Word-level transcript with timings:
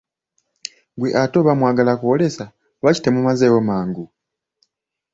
Ggwe 0.95 1.09
ate 1.21 1.35
oba 1.41 1.53
mwagala 1.59 1.93
kwoolesa, 1.99 2.45
lwaki 2.79 2.99
temumazeewo 3.03 3.59
mangu? 3.67 4.05